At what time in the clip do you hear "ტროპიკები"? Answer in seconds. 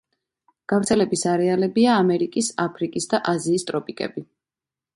3.71-4.29